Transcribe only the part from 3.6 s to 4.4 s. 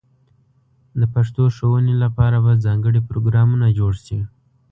جوړ شي.